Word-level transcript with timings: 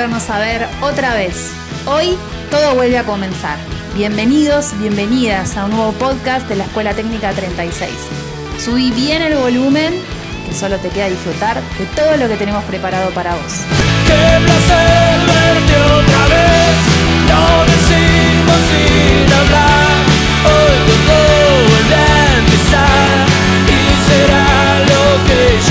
volvernos 0.00 0.30
a 0.30 0.38
ver 0.38 0.66
otra 0.80 1.12
vez. 1.12 1.50
Hoy 1.84 2.16
todo 2.50 2.74
vuelve 2.74 2.96
a 2.96 3.04
comenzar. 3.04 3.58
Bienvenidos, 3.94 4.72
bienvenidas 4.78 5.58
a 5.58 5.66
un 5.66 5.72
nuevo 5.72 5.92
podcast 5.92 6.48
de 6.48 6.56
la 6.56 6.64
Escuela 6.64 6.94
Técnica 6.94 7.32
36. 7.32 7.90
Subí 8.58 8.92
bien 8.92 9.20
el 9.20 9.34
volumen, 9.34 9.92
que 10.46 10.54
solo 10.54 10.78
te 10.78 10.88
queda 10.88 11.10
disfrutar 11.10 11.60
de 11.78 11.84
todo 11.94 12.16
lo 12.16 12.28
que 12.28 12.36
tenemos 12.36 12.64
preparado 12.64 13.10
para 13.10 13.34
vos. 13.34 13.52
Qué 14.06 14.40
placer 14.42 15.20
verte 15.26 15.76
otra 15.76 16.22
vez, 16.32 16.76
lo 17.28 17.44
decimos 17.66 18.60
sin 18.70 19.30
hablar. 19.34 20.00
Hoy 20.48 20.76
todo 21.08 21.68
vuelve 21.68 21.94
a 21.94 22.38
empezar 22.38 23.26
y 23.68 23.80
será 24.08 24.48
lo 24.80 25.02
que 25.26 25.40
ya 25.68 25.69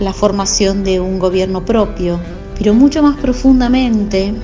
la 0.00 0.12
formación 0.12 0.82
de 0.82 0.98
un 0.98 1.20
gobierno 1.20 1.64
propio, 1.64 2.18
pero 2.58 2.74
mucho 2.74 3.04
más 3.04 3.18
profundamente 3.18 4.34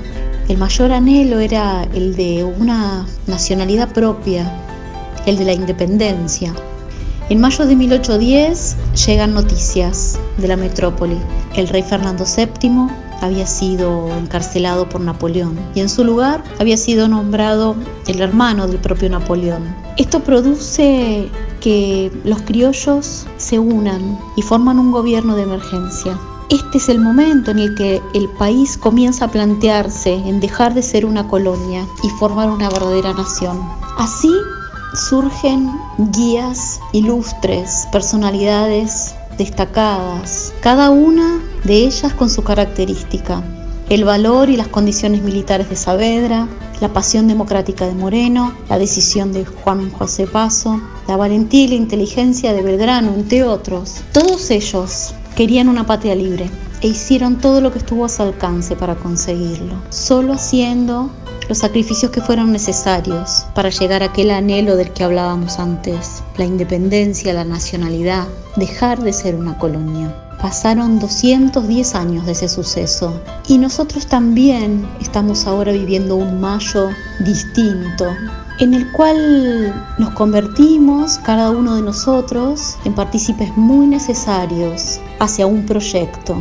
el 0.48 0.56
mayor 0.56 0.92
anhelo 0.92 1.40
era 1.40 1.82
el 1.82 2.14
de 2.14 2.44
una 2.44 3.08
nacionalidad 3.26 3.92
propia, 3.92 4.48
el 5.26 5.36
de 5.36 5.44
la 5.46 5.52
independencia. 5.52 6.54
En 7.28 7.40
mayo 7.40 7.66
de 7.66 7.74
1810 7.74 8.76
llegan 9.04 9.34
noticias 9.34 10.16
de 10.38 10.46
la 10.46 10.56
metrópoli. 10.56 11.18
El 11.56 11.66
rey 11.66 11.82
Fernando 11.82 12.24
VII 12.24 12.86
había 13.20 13.48
sido 13.48 14.16
encarcelado 14.16 14.88
por 14.88 15.00
Napoleón 15.00 15.58
y 15.74 15.80
en 15.80 15.88
su 15.88 16.04
lugar 16.04 16.44
había 16.60 16.76
sido 16.76 17.08
nombrado 17.08 17.74
el 18.06 18.20
hermano 18.20 18.68
del 18.68 18.78
propio 18.78 19.10
Napoleón. 19.10 19.74
Esto 19.96 20.20
produce 20.20 21.28
que 21.60 22.12
los 22.22 22.42
criollos 22.42 23.26
se 23.38 23.58
unan 23.58 24.20
y 24.36 24.42
forman 24.42 24.78
un 24.78 24.92
gobierno 24.92 25.34
de 25.34 25.42
emergencia. 25.42 26.16
Este 26.48 26.78
es 26.78 26.88
el 26.88 27.00
momento 27.00 27.50
en 27.50 27.58
el 27.58 27.74
que 27.74 28.00
el 28.14 28.28
país 28.38 28.78
comienza 28.78 29.24
a 29.24 29.32
plantearse 29.32 30.14
en 30.14 30.38
dejar 30.38 30.74
de 30.74 30.82
ser 30.82 31.04
una 31.04 31.26
colonia 31.26 31.84
y 32.04 32.08
formar 32.20 32.50
una 32.50 32.70
verdadera 32.70 33.12
nación. 33.14 33.58
Así 33.98 34.30
surgen 34.96 35.70
guías 35.98 36.80
ilustres, 36.92 37.86
personalidades 37.92 39.14
destacadas, 39.36 40.52
cada 40.60 40.90
una 40.90 41.40
de 41.64 41.74
ellas 41.74 42.14
con 42.14 42.30
su 42.30 42.42
característica. 42.42 43.42
El 43.88 44.04
valor 44.04 44.48
y 44.50 44.56
las 44.56 44.68
condiciones 44.68 45.22
militares 45.22 45.68
de 45.68 45.76
Saavedra, 45.76 46.48
la 46.80 46.92
pasión 46.92 47.28
democrática 47.28 47.86
de 47.86 47.94
Moreno, 47.94 48.52
la 48.68 48.78
decisión 48.78 49.32
de 49.32 49.44
Juan 49.44 49.90
José 49.90 50.26
Paso, 50.26 50.80
la 51.06 51.16
valentía 51.16 51.64
y 51.64 51.68
la 51.68 51.74
inteligencia 51.76 52.52
de 52.52 52.62
Belgrano, 52.62 53.14
entre 53.14 53.44
otros. 53.44 54.00
Todos 54.12 54.50
ellos 54.50 55.14
querían 55.36 55.68
una 55.68 55.86
patria 55.86 56.14
libre 56.14 56.50
e 56.80 56.88
hicieron 56.88 57.38
todo 57.38 57.60
lo 57.60 57.72
que 57.72 57.78
estuvo 57.78 58.04
a 58.04 58.08
su 58.08 58.22
alcance 58.22 58.74
para 58.74 58.96
conseguirlo, 58.96 59.76
solo 59.90 60.32
haciendo 60.32 61.10
los 61.48 61.58
sacrificios 61.58 62.10
que 62.10 62.20
fueron 62.20 62.52
necesarios 62.52 63.46
para 63.54 63.70
llegar 63.70 64.02
a 64.02 64.06
aquel 64.06 64.30
anhelo 64.30 64.76
del 64.76 64.92
que 64.92 65.04
hablábamos 65.04 65.58
antes, 65.58 66.22
la 66.36 66.44
independencia, 66.44 67.32
la 67.32 67.44
nacionalidad, 67.44 68.26
dejar 68.56 69.02
de 69.02 69.12
ser 69.12 69.36
una 69.36 69.58
colonia. 69.58 70.14
Pasaron 70.40 70.98
210 70.98 71.94
años 71.94 72.26
de 72.26 72.32
ese 72.32 72.48
suceso 72.48 73.20
y 73.48 73.58
nosotros 73.58 74.06
también 74.06 74.86
estamos 75.00 75.46
ahora 75.46 75.72
viviendo 75.72 76.16
un 76.16 76.40
mayo 76.40 76.90
distinto, 77.20 78.06
en 78.58 78.74
el 78.74 78.90
cual 78.92 79.74
nos 79.98 80.10
convertimos, 80.10 81.18
cada 81.18 81.50
uno 81.50 81.76
de 81.76 81.82
nosotros, 81.82 82.76
en 82.84 82.94
partícipes 82.94 83.56
muy 83.56 83.86
necesarios 83.86 85.00
hacia 85.18 85.46
un 85.46 85.64
proyecto, 85.64 86.36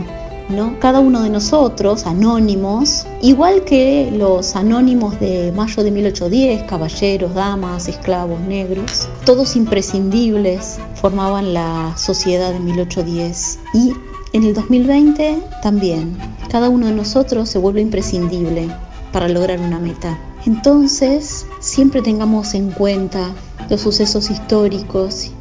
cada 0.79 0.99
uno 0.99 1.23
de 1.23 1.29
nosotros, 1.29 2.05
anónimos, 2.05 3.05
igual 3.21 3.63
que 3.63 4.11
los 4.15 4.55
anónimos 4.55 5.19
de 5.19 5.51
mayo 5.55 5.83
de 5.83 5.91
1810, 5.91 6.63
caballeros, 6.63 7.33
damas, 7.33 7.87
esclavos, 7.87 8.39
negros, 8.41 9.09
todos 9.25 9.55
imprescindibles, 9.55 10.77
formaban 10.95 11.53
la 11.53 11.93
sociedad 11.97 12.51
de 12.53 12.59
1810. 12.59 13.59
Y 13.73 13.93
en 14.33 14.43
el 14.43 14.53
2020 14.53 15.39
también, 15.61 16.17
cada 16.49 16.69
uno 16.69 16.87
de 16.87 16.93
nosotros 16.93 17.49
se 17.49 17.57
vuelve 17.57 17.81
imprescindible 17.81 18.69
para 19.11 19.27
lograr 19.29 19.59
una 19.59 19.79
meta. 19.79 20.17
Entonces, 20.45 21.47
siempre 21.59 22.01
tengamos 22.01 22.53
en 22.53 22.69
cuenta 22.69 23.33
los 23.69 23.81
sucesos 23.81 24.29
históricos 24.29 25.31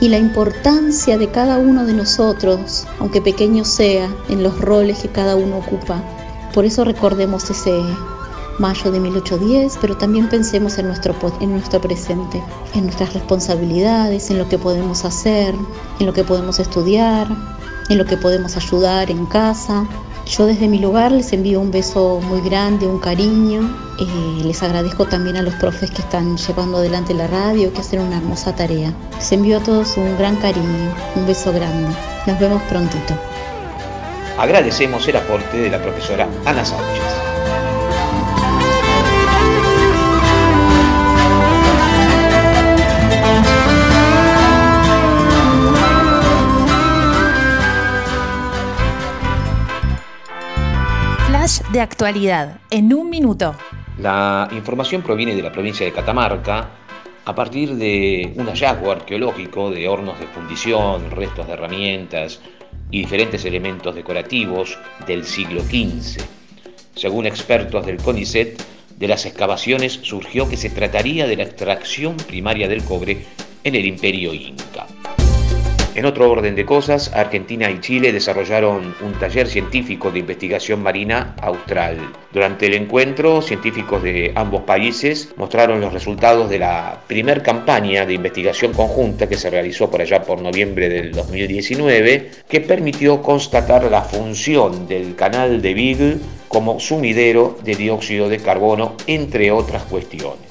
y 0.00 0.08
la 0.08 0.18
importancia 0.18 1.18
de 1.18 1.30
cada 1.30 1.58
uno 1.58 1.84
de 1.84 1.92
nosotros, 1.92 2.86
aunque 2.98 3.20
pequeño 3.20 3.64
sea, 3.64 4.08
en 4.28 4.42
los 4.42 4.58
roles 4.60 5.00
que 5.00 5.08
cada 5.08 5.36
uno 5.36 5.58
ocupa. 5.58 6.02
Por 6.54 6.64
eso 6.64 6.84
recordemos 6.84 7.48
ese 7.50 7.82
mayo 8.58 8.90
de 8.90 9.00
1810, 9.00 9.78
pero 9.80 9.96
también 9.96 10.28
pensemos 10.28 10.78
en 10.78 10.86
nuestro, 10.86 11.14
en 11.40 11.52
nuestro 11.52 11.80
presente, 11.80 12.42
en 12.74 12.84
nuestras 12.84 13.14
responsabilidades, 13.14 14.30
en 14.30 14.38
lo 14.38 14.48
que 14.48 14.58
podemos 14.58 15.04
hacer, 15.04 15.54
en 15.98 16.06
lo 16.06 16.12
que 16.12 16.24
podemos 16.24 16.58
estudiar, 16.58 17.28
en 17.88 17.98
lo 17.98 18.04
que 18.04 18.16
podemos 18.16 18.56
ayudar 18.56 19.10
en 19.10 19.26
casa, 19.26 19.86
yo 20.26 20.46
desde 20.46 20.68
mi 20.68 20.78
lugar 20.78 21.12
les 21.12 21.32
envío 21.32 21.60
un 21.60 21.70
beso 21.70 22.20
muy 22.22 22.40
grande, 22.40 22.86
un 22.86 22.98
cariño. 22.98 23.60
Eh, 23.98 24.42
les 24.44 24.62
agradezco 24.62 25.06
también 25.06 25.36
a 25.36 25.42
los 25.42 25.54
profes 25.54 25.90
que 25.90 26.02
están 26.02 26.36
llevando 26.36 26.78
adelante 26.78 27.14
la 27.14 27.26
radio, 27.26 27.72
que 27.72 27.80
hacen 27.80 28.00
una 28.00 28.18
hermosa 28.18 28.54
tarea. 28.54 28.92
Les 29.16 29.32
envío 29.32 29.58
a 29.58 29.60
todos 29.60 29.96
un 29.96 30.16
gran 30.18 30.36
cariño, 30.36 30.94
un 31.16 31.26
beso 31.26 31.52
grande. 31.52 31.88
Nos 32.26 32.38
vemos 32.38 32.62
prontito. 32.64 33.14
Agradecemos 34.38 35.06
el 35.08 35.16
aporte 35.16 35.58
de 35.58 35.70
la 35.70 35.82
profesora 35.82 36.28
Ana 36.46 36.64
Sánchez. 36.64 37.19
De 51.40 51.80
actualidad 51.80 52.60
en 52.70 52.92
un 52.92 53.08
minuto. 53.08 53.54
La 53.98 54.46
información 54.52 55.00
proviene 55.00 55.34
de 55.34 55.40
la 55.40 55.50
provincia 55.50 55.86
de 55.86 55.92
Catamarca 55.92 56.68
a 57.24 57.34
partir 57.34 57.76
de 57.76 58.34
un 58.36 58.44
hallazgo 58.44 58.92
arqueológico 58.92 59.70
de 59.70 59.88
hornos 59.88 60.20
de 60.20 60.26
fundición, 60.26 61.10
restos 61.10 61.46
de 61.46 61.54
herramientas 61.54 62.40
y 62.90 62.98
diferentes 62.98 63.42
elementos 63.46 63.94
decorativos 63.94 64.76
del 65.06 65.24
siglo 65.24 65.62
XV. 65.62 66.22
Según 66.94 67.24
expertos 67.24 67.86
del 67.86 67.96
CONICET, 67.96 68.62
de 68.98 69.08
las 69.08 69.24
excavaciones 69.24 69.94
surgió 70.02 70.46
que 70.46 70.58
se 70.58 70.68
trataría 70.68 71.26
de 71.26 71.36
la 71.36 71.44
extracción 71.44 72.18
primaria 72.18 72.68
del 72.68 72.84
cobre 72.84 73.24
en 73.64 73.74
el 73.76 73.86
imperio 73.86 74.34
inca. 74.34 74.86
En 75.96 76.06
otro 76.06 76.30
orden 76.30 76.54
de 76.54 76.64
cosas, 76.64 77.10
Argentina 77.12 77.68
y 77.68 77.80
Chile 77.80 78.12
desarrollaron 78.12 78.94
un 79.00 79.12
taller 79.18 79.48
científico 79.48 80.12
de 80.12 80.20
investigación 80.20 80.84
marina 80.84 81.34
austral. 81.42 81.98
Durante 82.32 82.66
el 82.66 82.74
encuentro, 82.74 83.42
científicos 83.42 84.00
de 84.02 84.30
ambos 84.36 84.62
países 84.62 85.34
mostraron 85.36 85.80
los 85.80 85.92
resultados 85.92 86.48
de 86.48 86.60
la 86.60 87.00
primer 87.08 87.42
campaña 87.42 88.06
de 88.06 88.14
investigación 88.14 88.72
conjunta 88.72 89.28
que 89.28 89.36
se 89.36 89.50
realizó 89.50 89.90
por 89.90 90.00
allá 90.00 90.22
por 90.22 90.40
noviembre 90.40 90.88
del 90.88 91.10
2019, 91.10 92.30
que 92.48 92.60
permitió 92.60 93.20
constatar 93.20 93.90
la 93.90 94.02
función 94.02 94.86
del 94.86 95.16
canal 95.16 95.60
de 95.60 95.74
Beagle 95.74 96.18
como 96.46 96.78
sumidero 96.78 97.58
de 97.64 97.74
dióxido 97.74 98.28
de 98.28 98.38
carbono, 98.38 98.94
entre 99.08 99.50
otras 99.50 99.82
cuestiones. 99.84 100.49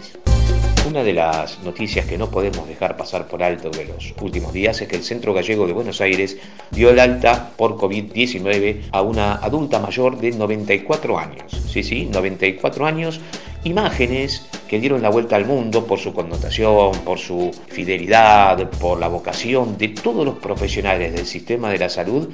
Una 0.90 1.04
de 1.04 1.14
las 1.14 1.60
noticias 1.60 2.08
que 2.08 2.18
no 2.18 2.32
podemos 2.32 2.68
dejar 2.68 2.98
pasar 2.98 3.28
por 3.28 3.44
alto 3.44 3.70
de 3.70 3.86
los 3.86 4.16
últimos 4.22 4.52
días 4.52 4.82
es 4.82 4.88
que 4.88 4.96
el 4.96 5.04
Centro 5.04 5.36
Gallego 5.36 5.68
de 5.68 5.74
Buenos 5.74 6.02
Aires 6.02 6.36
dio 6.72 6.90
el 6.90 7.00
alta 7.00 7.52
por 7.56 7.78
COVID-19 7.78 8.86
a 8.92 9.04
una 9.04 9.36
adulta 9.36 9.78
mayor 9.78 10.18
de 10.18 10.32
94 10.32 11.20
años. 11.20 11.44
Sí, 11.72 11.84
sí, 11.84 12.10
94 12.12 12.88
años. 12.88 13.22
Imágenes 13.66 14.48
que 14.68 14.80
dieron 14.80 15.04
la 15.04 15.12
vuelta 15.12 15.36
al 15.36 15.46
mundo 15.46 15.86
por 15.86 16.00
su 16.00 16.12
connotación, 16.12 16.92
por 17.06 17.20
su 17.20 17.52
fidelidad, 17.68 18.68
por 18.72 19.00
la 19.00 19.10
vocación 19.10 19.78
de 19.78 19.90
todos 19.90 20.26
los 20.26 20.40
profesionales 20.40 21.14
del 21.14 21.28
sistema 21.28 21.70
de 21.70 21.78
la 21.78 21.90
salud 21.90 22.30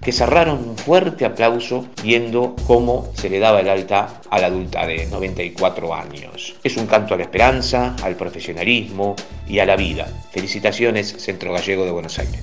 que 0.00 0.12
cerraron 0.12 0.68
un 0.68 0.76
fuerte 0.76 1.24
aplauso 1.24 1.86
viendo 2.02 2.54
cómo 2.66 3.10
se 3.14 3.28
le 3.28 3.38
daba 3.38 3.60
el 3.60 3.68
alta 3.68 4.20
a 4.30 4.38
la 4.38 4.46
adulta 4.46 4.86
de 4.86 5.06
94 5.06 5.94
años. 5.94 6.54
Es 6.64 6.76
un 6.76 6.86
canto 6.86 7.14
a 7.14 7.18
la 7.18 7.24
esperanza, 7.24 7.94
al 8.02 8.16
profesionalismo 8.16 9.14
y 9.46 9.58
a 9.58 9.66
la 9.66 9.76
vida. 9.76 10.08
Felicitaciones, 10.30 11.14
Centro 11.18 11.52
Gallego 11.52 11.84
de 11.84 11.90
Buenos 11.90 12.18
Aires. 12.18 12.40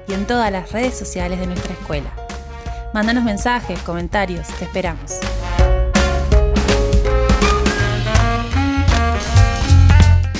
y 0.08 0.14
en 0.14 0.26
todas 0.26 0.50
las 0.50 0.72
redes 0.72 0.96
sociales 0.96 1.38
de 1.38 1.46
nuestra 1.46 1.72
escuela. 1.72 2.10
Mándanos 2.94 3.24
mensajes, 3.24 3.78
comentarios, 3.80 4.46
te 4.58 4.64
esperamos. 4.64 5.20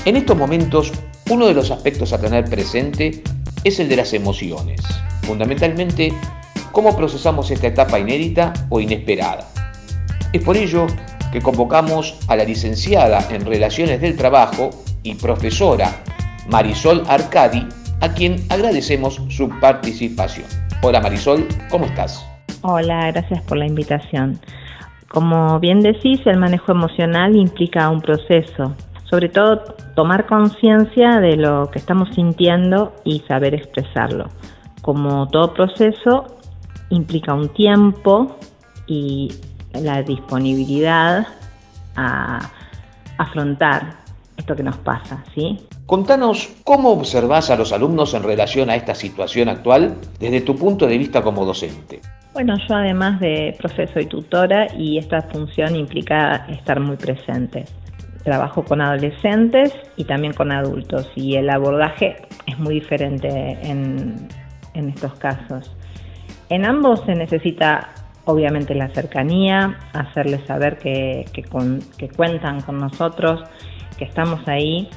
En 0.04 0.16
estos 0.16 0.36
momentos, 0.36 0.92
uno 1.28 1.46
de 1.46 1.54
los 1.54 1.70
aspectos 1.70 2.14
a 2.14 2.20
tener 2.20 2.46
presente 2.46 3.22
es 3.62 3.78
el 3.78 3.88
de 3.88 3.96
las 3.96 4.14
emociones, 4.14 4.80
fundamentalmente 5.22 6.14
cómo 6.72 6.96
procesamos 6.96 7.50
esta 7.50 7.66
etapa 7.66 7.98
inédita 7.98 8.54
o 8.70 8.80
inesperada. 8.80 9.46
Es 10.32 10.42
por 10.42 10.56
ello 10.56 10.86
que 11.30 11.42
convocamos 11.42 12.16
a 12.28 12.36
la 12.36 12.44
licenciada 12.44 13.28
en 13.30 13.44
Relaciones 13.44 14.00
del 14.00 14.16
Trabajo 14.16 14.70
y 15.02 15.14
profesora 15.14 16.02
Marisol 16.48 17.02
Arcadi, 17.08 17.66
a 18.00 18.08
quien 18.12 18.36
agradecemos 18.50 19.20
su 19.28 19.48
participación. 19.60 20.46
Hola 20.82 21.00
Marisol, 21.00 21.46
¿cómo 21.70 21.84
estás? 21.86 22.24
Hola, 22.62 23.10
gracias 23.12 23.42
por 23.42 23.58
la 23.58 23.66
invitación. 23.66 24.38
Como 25.08 25.58
bien 25.60 25.80
decís, 25.80 26.20
el 26.26 26.38
manejo 26.38 26.72
emocional 26.72 27.36
implica 27.36 27.88
un 27.88 28.00
proceso, 28.00 28.74
sobre 29.04 29.28
todo 29.28 29.62
tomar 29.94 30.26
conciencia 30.26 31.20
de 31.20 31.36
lo 31.36 31.70
que 31.70 31.78
estamos 31.78 32.08
sintiendo 32.14 32.94
y 33.04 33.20
saber 33.28 33.54
expresarlo. 33.54 34.28
Como 34.82 35.28
todo 35.28 35.54
proceso, 35.54 36.38
implica 36.90 37.34
un 37.34 37.48
tiempo 37.50 38.36
y 38.86 39.32
la 39.72 40.02
disponibilidad 40.02 41.26
a 41.96 42.50
afrontar 43.18 44.07
esto 44.38 44.54
que 44.54 44.62
nos 44.62 44.76
pasa, 44.78 45.22
¿sí? 45.34 45.58
Contanos 45.84 46.48
cómo 46.64 46.92
observas 46.92 47.50
a 47.50 47.56
los 47.56 47.72
alumnos 47.72 48.14
en 48.14 48.22
relación 48.22 48.70
a 48.70 48.76
esta 48.76 48.94
situación 48.94 49.48
actual 49.48 49.96
desde 50.18 50.40
tu 50.40 50.56
punto 50.56 50.86
de 50.86 50.96
vista 50.96 51.22
como 51.22 51.44
docente. 51.44 52.00
Bueno, 52.32 52.54
yo 52.68 52.76
además 52.76 53.18
de 53.20 53.56
profesor 53.58 54.00
y 54.00 54.06
tutora 54.06 54.68
y 54.76 54.98
esta 54.98 55.22
función 55.22 55.74
implica 55.74 56.46
estar 56.48 56.78
muy 56.78 56.96
presente. 56.96 57.64
Trabajo 58.22 58.64
con 58.64 58.80
adolescentes 58.80 59.72
y 59.96 60.04
también 60.04 60.34
con 60.34 60.52
adultos 60.52 61.10
y 61.16 61.34
el 61.34 61.50
abordaje 61.50 62.16
es 62.46 62.58
muy 62.58 62.74
diferente 62.74 63.28
en, 63.62 64.28
estos 64.74 65.14
casos. 65.14 65.74
En 66.48 66.64
ambos 66.64 67.02
se 67.06 67.14
necesita 67.16 67.88
obviamente 68.24 68.74
la 68.74 68.88
cercanía, 68.90 69.76
hacerles 69.92 70.42
saber 70.46 70.78
que, 70.78 71.24
que 71.32 72.08
cuentan 72.10 72.60
con 72.60 72.78
nosotros 72.78 73.42
que 73.98 74.04
estamos 74.04 74.46
ahí. 74.46 74.88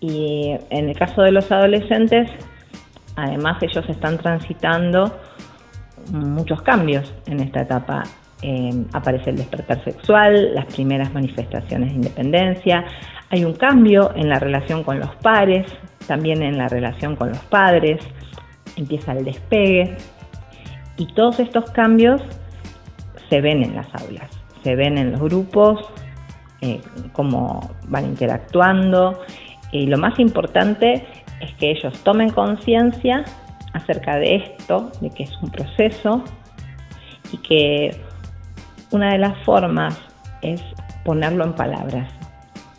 Y 0.00 0.54
en 0.70 0.88
el 0.88 0.96
caso 0.96 1.22
de 1.22 1.32
los 1.32 1.50
adolescentes, 1.50 2.30
además 3.16 3.62
ellos 3.62 3.84
están 3.88 4.18
transitando 4.18 5.18
muchos 6.12 6.62
cambios 6.62 7.12
en 7.26 7.40
esta 7.40 7.62
etapa. 7.62 8.04
Eh, 8.42 8.70
aparece 8.92 9.30
el 9.30 9.36
despertar 9.36 9.82
sexual, 9.82 10.54
las 10.54 10.66
primeras 10.66 11.12
manifestaciones 11.12 11.90
de 11.90 11.96
independencia, 11.96 12.84
hay 13.30 13.44
un 13.44 13.54
cambio 13.54 14.12
en 14.14 14.28
la 14.28 14.38
relación 14.38 14.84
con 14.84 15.00
los 15.00 15.14
pares, 15.16 15.66
también 16.06 16.42
en 16.42 16.56
la 16.56 16.68
relación 16.68 17.14
con 17.14 17.28
los 17.28 17.38
padres, 17.40 18.00
empieza 18.76 19.12
el 19.12 19.24
despegue 19.24 19.96
y 20.96 21.06
todos 21.12 21.38
estos 21.40 21.70
cambios 21.72 22.22
se 23.28 23.40
ven 23.42 23.62
en 23.62 23.74
las 23.74 23.94
aulas, 23.94 24.30
se 24.62 24.76
ven 24.76 24.96
en 24.96 25.12
los 25.12 25.20
grupos, 25.20 25.80
eh, 26.60 26.80
cómo 27.12 27.70
van 27.88 28.06
interactuando 28.06 29.20
y 29.70 29.86
lo 29.86 29.98
más 29.98 30.18
importante 30.18 31.06
es 31.40 31.54
que 31.54 31.70
ellos 31.70 31.92
tomen 32.02 32.30
conciencia 32.30 33.24
acerca 33.72 34.16
de 34.16 34.36
esto, 34.36 34.90
de 35.00 35.10
que 35.10 35.24
es 35.24 35.36
un 35.42 35.50
proceso 35.50 36.24
y 37.32 37.36
que 37.38 37.96
una 38.90 39.12
de 39.12 39.18
las 39.18 39.36
formas 39.44 39.98
es 40.42 40.62
ponerlo 41.04 41.44
en 41.44 41.52
palabras, 41.52 42.10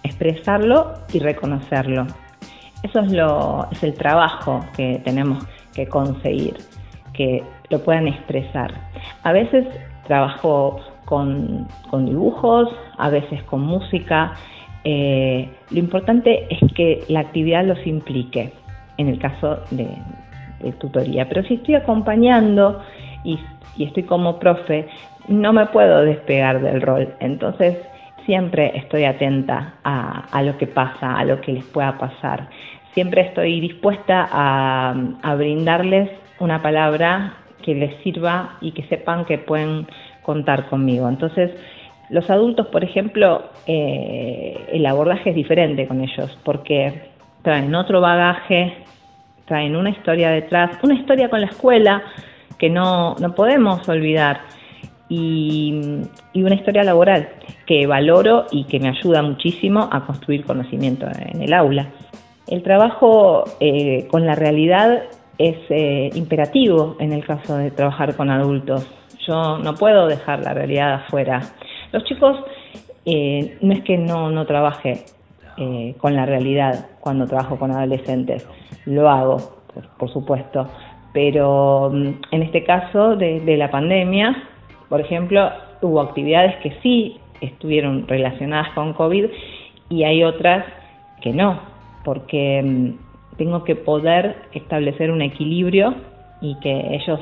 expresarlo 0.03 0.93
y 1.13 1.19
reconocerlo. 1.19 2.07
Eso 2.83 2.99
es, 3.01 3.11
lo, 3.11 3.67
es 3.71 3.83
el 3.83 3.93
trabajo 3.93 4.65
que 4.75 5.01
tenemos 5.03 5.45
que 5.73 5.87
conseguir, 5.87 6.57
que 7.13 7.43
lo 7.69 7.83
puedan 7.83 8.07
expresar. 8.07 8.73
A 9.23 9.31
veces 9.31 9.67
trabajo 10.07 10.79
con, 11.09 11.67
dibujos, 12.05 12.69
a 12.97 13.09
veces 13.09 13.41
con 13.43 13.61
música. 13.61 14.33
Eh, 14.83 15.49
lo 15.71 15.79
importante 15.79 16.47
es 16.51 16.59
que 16.73 17.03
la 17.09 17.21
actividad 17.21 17.65
los 17.65 17.85
implique, 17.87 18.53
en 18.97 19.07
el 19.07 19.17
caso 19.17 19.59
de, 19.71 19.89
tutoría. 20.79 21.27
Pero 21.27 21.41
si 21.43 21.55
estoy 21.55 21.75
acompañando 21.75 22.81
y, 23.23 23.39
estoy 23.79 24.03
como 24.03 24.37
profe, 24.39 24.87
no 25.27 25.51
me 25.51 25.65
puedo 25.67 26.01
despegar 26.01 26.61
del 26.61 26.81
rol. 26.81 27.15
Entonces, 27.19 27.77
siempre 28.25 28.73
estoy 28.75 29.05
atenta 29.05 29.75
a, 29.83 30.43
lo 30.43 30.57
que 30.57 30.67
pasa, 30.67 31.17
a 31.17 31.25
lo 31.25 31.41
que 31.41 31.53
les 31.53 31.65
pueda 31.65 31.97
pasar. 31.97 32.49
Siempre 32.93 33.21
estoy 33.21 33.61
dispuesta 33.61 34.27
a, 34.31 35.35
brindarles 35.35 36.11
una 36.39 36.61
palabra 36.61 37.33
que 37.63 37.73
les 37.73 37.95
sirva 38.03 38.57
y 38.61 38.73
que 38.73 38.83
sepan 38.83 39.25
que 39.25 39.37
pueden 39.37 39.87
contar 40.29 40.69
conmigo. 40.69 41.09
Entonces, 41.09 41.49
los 42.11 42.29
adultos, 42.29 42.67
por 42.67 42.83
ejemplo, 42.83 43.49
eh, 43.65 44.63
el 44.71 44.85
abordaje 44.85 45.31
es 45.31 45.35
diferente 45.35 45.87
con 45.87 46.01
ellos 46.01 46.37
porque 46.43 47.09
traen 47.41 47.73
otro 47.73 47.99
bagaje, 47.99 48.75
traen 49.45 49.75
una 49.75 49.89
historia 49.89 50.29
detrás, 50.29 50.77
una 50.83 50.93
historia 50.93 51.31
con 51.31 51.41
la 51.41 51.47
escuela 51.47 52.03
que 52.59 52.69
no, 52.69 53.15
no 53.15 53.33
podemos 53.33 53.89
olvidar 53.89 54.41
y, 55.09 55.73
una 56.35 56.55
historia 56.55 56.83
laboral 56.83 57.29
que 57.65 57.87
valoro 57.87 58.45
y 58.51 58.65
que 58.65 58.79
me 58.79 58.89
ayuda 58.89 59.23
muchísimo 59.23 59.89
a 59.91 60.05
construir 60.05 60.45
conocimiento 60.45 61.07
en 61.07 61.41
el 61.41 61.53
aula. 61.53 61.87
El 62.45 62.61
trabajo 62.61 63.45
eh, 63.59 64.07
con 64.11 64.27
la 64.27 64.35
realidad 64.35 65.05
es 65.39 65.57
eh, 65.69 66.11
imperativo 66.13 66.97
en 66.99 67.13
el 67.13 67.25
caso 67.25 67.57
de 67.57 67.71
trabajar 67.71 68.15
con 68.15 68.29
adultos. 68.29 68.87
Yo 69.27 69.57
no 69.57 69.75
puedo 69.75 70.07
dejar 70.07 70.39
la 70.43 70.53
realidad 70.53 70.93
afuera. 70.93 71.41
Los 71.91 72.03
chicos 72.05 72.37
eh, 73.05 73.57
no 73.61 73.73
es 73.73 73.81
que 73.83 73.97
no, 73.97 74.29
no 74.29 74.45
trabaje 74.45 75.05
con 75.97 76.15
la 76.15 76.25
realidad 76.25 76.87
cuando 77.01 77.27
trabajo 77.27 77.59
con 77.59 77.71
adolescentes, 77.71 78.47
lo 78.85 79.09
hago, 79.09 79.59
por, 79.97 80.09
supuesto, 80.09 80.65
pero 81.11 81.89
mm, 81.91 82.21
en 82.31 82.43
este 82.43 82.63
caso 82.63 83.17
de 83.17 83.57
la 83.57 83.69
pandemia 83.69 84.37
por 84.89 84.99
ejemplo, 84.99 85.51
hubo 85.81 86.01
actividades 86.01 86.55
que 86.57 86.73
sí 86.81 87.19
estuvieron 87.41 88.07
relacionadas 88.07 88.73
con 88.73 88.93
COVID 88.93 89.25
y 89.89 90.03
hay 90.03 90.23
otras 90.23 90.65
que 91.21 91.31
no, 91.31 91.59
porque 92.03 92.61
mm, 92.63 93.37
tengo 93.37 93.63
que 93.63 93.75
poder 93.75 94.35
establecer 94.51 95.11
un 95.11 95.21
equilibrio 95.21 95.93
y 96.41 96.59
que 96.59 96.95
ellos 96.95 97.19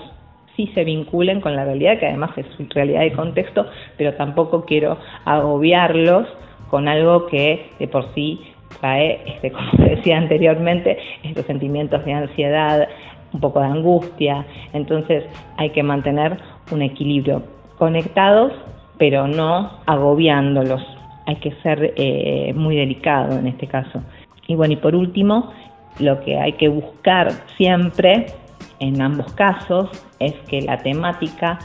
sí 0.57 0.69
se 0.73 0.83
vinculen 0.83 1.39
con 1.39 1.55
la 1.55 1.63
realidad, 1.63 1.99
que 1.99 2.07
además 2.07 2.31
es 2.35 2.45
realidad 2.73 3.01
de 3.01 3.13
contexto, 3.13 3.67
pero 3.95 4.15
tampoco 4.15 4.65
quiero 4.65 4.97
agobiarlos 5.23 6.27
con 6.69 6.89
algo 6.89 7.27
que 7.27 7.69
de 7.79 7.87
por 7.87 8.13
sí 8.13 8.41
trae, 8.81 9.21
este, 9.25 9.51
como 9.53 9.85
decía 9.85 10.17
anteriormente, 10.17 10.97
estos 11.23 11.45
sentimientos 11.45 12.03
de 12.03 12.13
ansiedad, 12.13 12.87
un 13.31 13.39
poco 13.39 13.59
de 13.59 13.67
angustia. 13.67 14.45
Entonces 14.73 15.23
hay 15.57 15.69
que 15.69 15.83
mantener 15.83 16.37
un 16.71 16.81
equilibrio 16.81 17.43
conectados, 17.77 18.51
pero 18.97 19.27
no 19.27 19.71
agobiándolos. 19.85 20.81
Hay 21.27 21.35
que 21.35 21.51
ser 21.61 21.93
eh, 21.97 22.53
muy 22.55 22.75
delicado 22.75 23.37
en 23.37 23.47
este 23.47 23.67
caso. 23.67 24.01
Y 24.47 24.55
bueno, 24.55 24.73
y 24.73 24.77
por 24.77 24.95
último, 24.95 25.51
lo 25.99 26.21
que 26.21 26.37
hay 26.37 26.53
que 26.53 26.69
buscar 26.69 27.31
siempre 27.57 28.27
en 28.79 29.01
ambos 29.01 29.31
casos 29.33 29.89
es 30.19 30.33
que 30.47 30.61
la 30.61 30.77
temática 30.77 31.59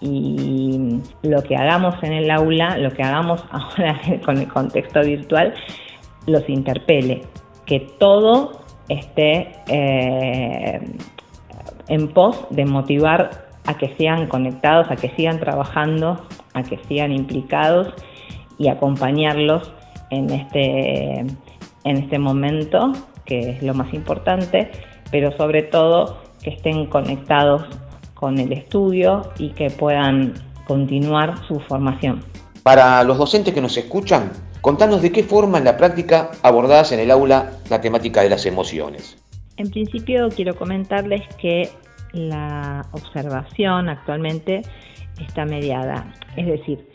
y 0.00 1.00
lo 1.22 1.42
que 1.42 1.56
hagamos 1.56 2.02
en 2.02 2.12
el 2.12 2.30
aula, 2.30 2.76
lo 2.78 2.90
que 2.90 3.02
hagamos 3.02 3.44
ahora 3.50 4.00
con 4.24 4.38
el 4.38 4.48
contexto 4.48 5.00
virtual, 5.00 5.54
los 6.26 6.48
interpele, 6.48 7.22
que 7.64 7.80
todo 7.98 8.60
esté 8.88 9.52
eh, 9.68 10.80
en 11.88 12.08
pos 12.08 12.46
de 12.50 12.64
motivar 12.64 13.46
a 13.66 13.74
que 13.74 13.94
sigan 13.96 14.28
conectados, 14.28 14.90
a 14.90 14.96
que 14.96 15.10
sigan 15.10 15.40
trabajando, 15.40 16.26
a 16.54 16.62
que 16.62 16.78
sigan 16.88 17.12
implicados 17.12 17.92
y 18.58 18.68
acompañarlos 18.68 19.72
en 20.10 20.30
este, 20.30 21.20
en 21.20 21.96
este 21.96 22.18
momento, 22.18 22.92
que 23.24 23.50
es 23.50 23.62
lo 23.62 23.74
más 23.74 23.92
importante, 23.92 24.70
pero 25.10 25.36
sobre 25.36 25.62
todo 25.62 26.25
que 26.46 26.50
estén 26.50 26.86
conectados 26.86 27.64
con 28.14 28.38
el 28.38 28.52
estudio 28.52 29.32
y 29.36 29.50
que 29.50 29.68
puedan 29.68 30.34
continuar 30.64 31.44
su 31.48 31.58
formación. 31.58 32.22
Para 32.62 33.02
los 33.02 33.18
docentes 33.18 33.52
que 33.52 33.60
nos 33.60 33.76
escuchan, 33.76 34.30
contanos 34.60 35.02
de 35.02 35.10
qué 35.10 35.24
forma 35.24 35.58
en 35.58 35.64
la 35.64 35.76
práctica 35.76 36.30
abordás 36.44 36.92
en 36.92 37.00
el 37.00 37.10
aula 37.10 37.50
la 37.68 37.80
temática 37.80 38.22
de 38.22 38.30
las 38.30 38.46
emociones. 38.46 39.18
En 39.56 39.70
principio 39.70 40.28
quiero 40.28 40.54
comentarles 40.54 41.22
que 41.36 41.68
la 42.12 42.86
observación 42.92 43.88
actualmente 43.88 44.62
está 45.20 45.44
mediada. 45.46 46.14
Es 46.36 46.46
decir, 46.46 46.88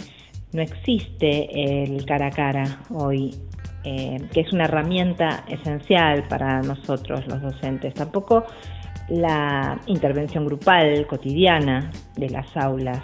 no 0.53 0.61
existe 0.61 1.83
el 1.83 2.05
cara 2.05 2.27
a 2.27 2.31
cara 2.31 2.79
hoy, 2.89 3.35
eh, 3.83 4.17
que 4.31 4.39
es 4.39 4.53
una 4.53 4.63
herramienta 4.63 5.43
esencial 5.49 6.23
para 6.29 6.61
nosotros 6.61 7.27
los 7.27 7.41
docentes. 7.41 7.93
Tampoco 7.95 8.45
la 9.09 9.79
intervención 9.87 10.45
grupal 10.45 11.05
cotidiana 11.07 11.91
de 12.15 12.29
las 12.29 12.55
aulas. 12.55 13.03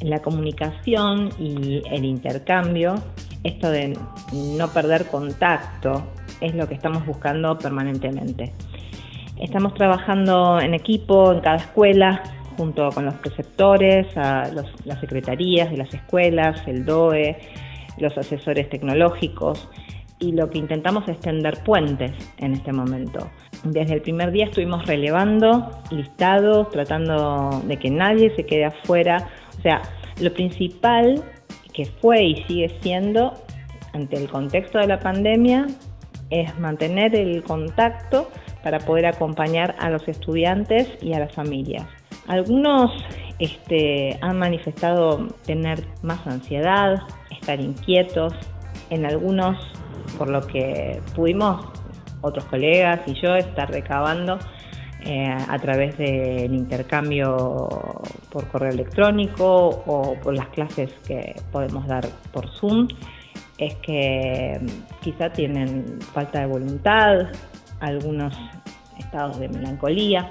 La 0.00 0.20
comunicación 0.20 1.30
y 1.40 1.82
el 1.90 2.04
intercambio, 2.04 2.94
esto 3.42 3.70
de 3.70 3.98
no 4.32 4.68
perder 4.68 5.06
contacto, 5.06 6.12
es 6.40 6.54
lo 6.54 6.68
que 6.68 6.74
estamos 6.74 7.04
buscando 7.04 7.58
permanentemente. 7.58 8.52
Estamos 9.40 9.74
trabajando 9.74 10.60
en 10.60 10.74
equipo 10.74 11.32
en 11.32 11.40
cada 11.40 11.56
escuela, 11.56 12.22
junto 12.56 12.90
con 12.90 13.04
los 13.04 13.14
preceptores, 13.14 14.06
las 14.16 15.00
secretarías 15.00 15.70
de 15.70 15.76
las 15.76 15.92
escuelas, 15.94 16.66
el 16.66 16.84
DOE, 16.84 17.38
los 17.98 18.16
asesores 18.18 18.68
tecnológicos 18.68 19.68
y 20.18 20.32
lo 20.32 20.50
que 20.50 20.58
intentamos 20.58 21.08
es 21.08 21.20
tender 21.20 21.62
puentes 21.64 22.12
en 22.38 22.54
este 22.54 22.72
momento. 22.72 23.30
Desde 23.64 23.94
el 23.94 24.02
primer 24.02 24.30
día 24.30 24.46
estuvimos 24.46 24.86
relevando 24.86 25.70
listados, 25.90 26.70
tratando 26.70 27.62
de 27.64 27.76
que 27.76 27.90
nadie 27.90 28.34
se 28.36 28.46
quede 28.46 28.66
afuera. 28.66 29.28
O 29.58 29.62
sea, 29.62 29.82
lo 30.20 30.32
principal 30.32 31.22
que 31.72 31.86
fue 31.86 32.24
y 32.24 32.44
sigue 32.44 32.78
siendo 32.80 33.34
ante 33.92 34.16
el 34.16 34.28
contexto 34.28 34.78
de 34.78 34.86
la 34.86 35.00
pandemia 35.00 35.66
es 36.30 36.58
mantener 36.58 37.14
el 37.14 37.42
contacto 37.42 38.30
para 38.62 38.78
poder 38.80 39.06
acompañar 39.06 39.74
a 39.78 39.90
los 39.90 40.06
estudiantes 40.08 40.88
y 41.00 41.14
a 41.14 41.20
las 41.20 41.32
familias. 41.32 41.86
Algunos 42.26 42.92
este, 43.38 44.18
han 44.20 44.38
manifestado 44.38 45.28
tener 45.46 45.84
más 46.02 46.26
ansiedad, 46.26 47.02
estar 47.30 47.60
inquietos, 47.60 48.34
en 48.90 49.06
algunos, 49.06 49.56
por 50.16 50.30
lo 50.30 50.46
que 50.46 51.00
pudimos, 51.14 51.66
otros 52.20 52.44
colegas 52.46 53.00
y 53.06 53.14
yo, 53.14 53.34
estar 53.36 53.70
recabando 53.70 54.38
eh, 55.00 55.26
a 55.26 55.58
través 55.58 55.96
del 55.96 56.52
intercambio 56.54 57.58
por 58.30 58.48
correo 58.48 58.72
electrónico 58.72 59.68
o 59.86 60.14
por 60.20 60.34
las 60.34 60.48
clases 60.48 60.90
que 61.06 61.36
podemos 61.52 61.86
dar 61.86 62.06
por 62.32 62.48
Zoom, 62.48 62.88
es 63.58 63.74
que 63.76 64.60
quizá 65.00 65.30
tienen 65.30 66.00
falta 66.12 66.40
de 66.40 66.46
voluntad, 66.46 67.28
algunos 67.80 68.36
estados 68.98 69.38
de 69.38 69.48
melancolía 69.48 70.28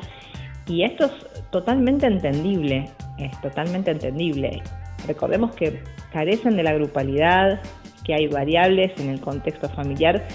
Y 0.67 0.83
esto 0.83 1.05
es 1.05 1.49
totalmente 1.49 2.05
entendible, 2.05 2.89
es 3.17 3.39
totalmente 3.41 3.91
entendible. 3.91 4.61
Recordemos 5.07 5.55
que 5.55 5.81
carecen 6.11 6.57
de 6.57 6.63
la 6.63 6.73
grupalidad, 6.73 7.61
que 8.03 8.13
hay 8.13 8.27
variables 8.27 8.91
en 8.99 9.09
el 9.09 9.21
contexto 9.21 9.69
familiar 9.69 10.27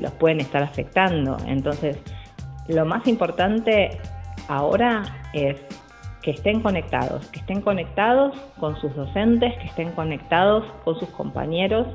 los 0.00 0.12
pueden 0.12 0.40
estar 0.40 0.62
afectando. 0.62 1.36
Entonces, 1.46 1.98
lo 2.68 2.84
más 2.84 3.06
importante 3.06 3.98
ahora 4.48 5.02
es 5.32 5.56
que 6.22 6.30
estén 6.30 6.60
conectados, 6.60 7.26
que 7.28 7.40
estén 7.40 7.60
conectados 7.60 8.34
con 8.58 8.80
sus 8.80 8.94
docentes, 8.94 9.54
que 9.58 9.66
estén 9.66 9.90
conectados 9.92 10.64
con 10.84 10.98
sus 10.98 11.08
compañeros 11.10 11.86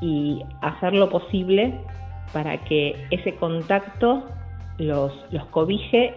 y 0.00 0.42
hacer 0.60 0.92
lo 0.92 1.08
posible 1.08 1.72
para 2.32 2.58
que 2.64 3.06
ese 3.10 3.36
contacto 3.36 4.24
los, 4.78 5.12
los 5.30 5.46
cobije 5.46 6.14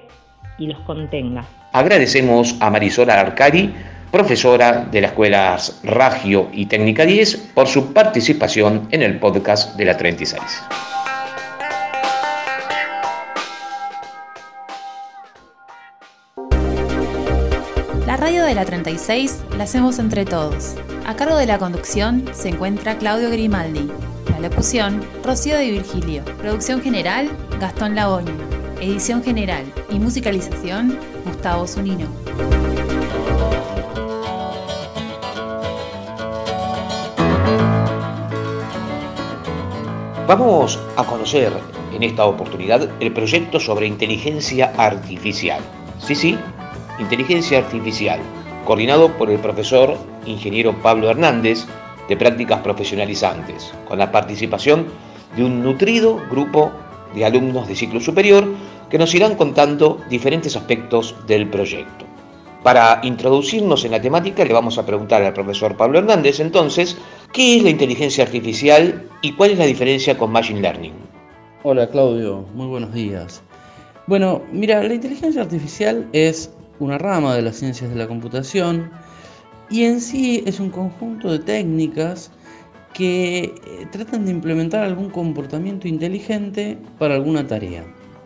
y 0.58 0.68
los 0.68 0.80
contenga. 0.80 1.44
Agradecemos 1.74 2.60
a 2.60 2.72
Marisol 2.72 3.12
Arcari, 3.12 3.72
profesora 4.18 4.88
de 4.92 5.00
las 5.00 5.12
escuelas 5.12 5.80
Ragio 5.84 6.50
y 6.52 6.66
Técnica 6.66 7.06
10, 7.06 7.52
por 7.54 7.68
su 7.68 7.94
participación 7.94 8.88
en 8.90 9.04
el 9.04 9.20
podcast 9.20 9.78
de 9.78 9.86
la 9.86 9.96
36. 9.96 10.42
La 18.08 18.18
radio 18.18 18.44
de 18.44 18.56
la 18.56 18.66
36 18.66 19.44
la 19.56 19.66
hacemos 19.66 20.00
entre 20.00 20.26
todos. 20.26 20.74
A 21.06 21.16
cargo 21.16 21.38
de 21.38 21.46
la 21.46 21.60
conducción 21.60 22.26
se 22.34 22.50
encuentra 22.50 22.98
Claudio 22.98 23.30
Grimaldi. 23.30 23.88
La 24.32 24.40
locución, 24.40 25.06
Rocío 25.24 25.60
de 25.60 25.70
Virgilio. 25.70 26.26
Producción 26.40 26.82
general, 26.82 27.30
Gastón 27.60 27.94
Lagoño. 27.94 28.34
Edición 28.82 29.24
general 29.24 29.72
y 29.92 30.00
musicalización, 30.00 30.98
Gustavo 31.24 31.68
Zunino. 31.68 32.08
Vamos 40.28 40.78
a 40.98 41.06
conocer 41.06 41.54
en 41.96 42.04
esta 42.04 42.26
oportunidad 42.26 42.90
el 43.00 43.14
proyecto 43.14 43.62
sobre 43.62 43.88
inteligencia 43.88 44.74
artificial. 44.76 45.62
Sí, 46.00 46.16
sí, 46.16 46.38
inteligencia 47.00 47.60
artificial, 47.60 48.20
coordinado 48.66 49.18
por 49.18 49.32
el 49.32 49.40
profesor 49.40 49.96
ingeniero 50.26 50.76
Pablo 50.82 51.10
Hernández 51.10 51.66
de 52.10 52.18
prácticas 52.18 52.60
profesionalizantes, 52.60 53.74
con 53.88 54.00
la 54.00 54.12
participación 54.12 54.88
de 55.38 55.46
un 55.46 55.64
nutrido 55.64 56.22
grupo 56.30 56.74
de 57.16 57.24
alumnos 57.24 57.70
de 57.70 57.78
ciclo 57.78 58.02
superior 58.02 58.46
que 58.90 58.98
nos 58.98 59.16
irán 59.16 59.36
contando 59.36 60.02
diferentes 60.10 60.58
aspectos 60.58 61.16
del 61.26 61.48
proyecto. 61.48 62.06
Para 62.68 63.00
introducirnos 63.02 63.86
en 63.86 63.92
la 63.92 64.02
temática 64.02 64.44
le 64.44 64.52
vamos 64.52 64.78
a 64.78 64.86
preguntar 64.86 65.24
al 65.24 65.32
profesor 65.32 65.78
Pablo 65.78 66.00
Hernández 66.00 66.42
entonces, 66.42 66.98
¿qué 67.32 67.56
es 67.56 67.64
la 67.64 67.70
inteligencia 67.70 68.26
artificial 68.26 69.08
y 69.22 69.32
cuál 69.32 69.52
es 69.52 69.58
la 69.58 69.64
diferencia 69.64 70.18
con 70.18 70.34
Machine 70.34 70.60
Learning? 70.60 70.92
Hola 71.64 71.88
Claudio, 71.88 72.44
muy 72.54 72.68
buenos 72.68 72.94
días. 72.94 73.42
Bueno, 74.06 74.42
mira, 74.52 74.84
la 74.84 74.94
inteligencia 74.94 75.44
artificial 75.44 76.10
es 76.12 76.52
una 76.78 76.98
rama 76.98 77.36
de 77.36 77.42
las 77.42 77.56
ciencias 77.56 77.90
de 77.90 77.96
la 77.96 78.06
computación 78.06 78.92
y 79.70 79.86
en 79.86 80.02
sí 80.02 80.44
es 80.46 80.60
un 80.60 80.70
conjunto 80.70 81.32
de 81.32 81.40
técnicas 81.40 82.32
que 82.94 83.44
eh, 83.46 83.88
tratan 83.94 84.26
de 84.26 84.32
implementar 84.32 84.84
algún 84.84 85.10
comportamiento 85.10 85.88
inteligente 85.88 86.78
para 87.00 87.16
alguna 87.16 87.48
tarea 87.48 87.86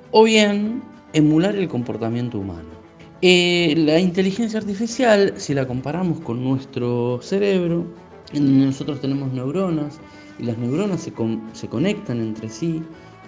o 0.10 0.24
bien 0.24 0.82
emular 1.14 1.56
el 1.56 1.68
comportamiento 1.68 2.40
humano. 2.40 2.81
Eh, 3.24 3.76
la 3.78 4.00
inteligencia 4.00 4.60
artificial, 4.60 5.36
si 5.38 5.54
la 5.54 5.68
comparamos 5.68 6.22
con 6.22 6.44
nuestro 6.44 7.20
cerebro, 7.22 7.86
en 8.34 8.46
donde 8.48 8.66
nosotros 8.66 9.00
tenemos 9.00 9.32
neuronas 9.32 10.00
y 10.40 10.44
las 10.44 10.58
neuronas 10.58 11.02
se, 11.02 11.68
conectan 11.70 12.20
entre 12.20 12.50
sí 12.50 12.82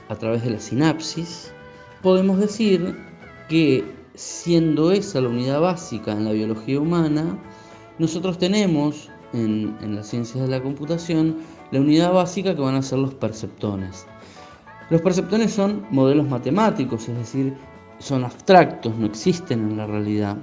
a 0.10 0.16
través 0.16 0.44
de 0.44 0.50
la 0.50 0.60
sinapsis, 0.60 1.52
podemos 2.02 2.40
decir 2.40 2.98
que 3.48 3.84
siendo 4.16 4.92
esa 4.92 5.22
la 5.22 5.30
unidad 5.30 5.62
básica 5.62 6.14
en 6.14 6.26
la 6.26 6.32
biología 6.32 6.80
humana, 6.80 7.38
nosotros 8.00 8.40
tenemos 8.40 9.12
en, 9.32 9.78
en, 9.82 9.96
las 9.96 10.08
ciencias 10.08 10.44
de 10.44 10.50
la 10.50 10.64
computación 10.64 11.38
la 11.70 11.80
unidad 11.80 12.12
básica 12.14 12.56
que 12.56 12.62
van 12.62 12.76
a 12.76 12.82
ser 12.82 12.98
los 12.98 13.14
perceptones. 13.14 14.08
Los 14.90 15.02
perceptones 15.02 15.54
son 15.54 15.86
modelos 15.92 16.28
matemáticos, 16.28 17.08
es 17.10 17.18
decir, 17.18 17.54
son 18.04 18.26
abstractos, 18.26 18.96
no 18.98 19.06
existen 19.06 19.60
en 19.72 19.78
la 19.78 19.88
realidad, 19.88 20.38